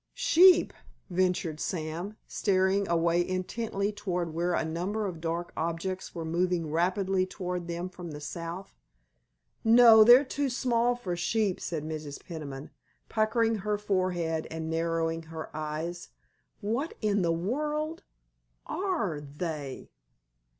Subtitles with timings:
[0.15, 0.73] "Sheep!"
[1.11, 7.27] ventured Sam, staring away intently toward where a number of dark objects were moving rapidly
[7.27, 8.73] toward them from the south.
[9.63, 12.19] "No, they're too small for sheep," said Mrs.
[12.19, 12.71] Peniman,
[13.09, 16.09] puckering her forehead and narrowing her eyes;
[16.61, 18.01] "what in the world
[18.65, 19.91] are they?"